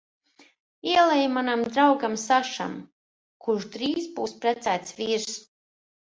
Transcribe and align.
Ielej 0.93 1.25
manam 1.33 1.65
draugam 1.75 2.15
Sašam, 2.21 2.73
kurš 3.45 3.69
drīz 3.77 4.09
būs 4.19 4.35
precēts 4.47 4.99
vīrs! 5.03 5.31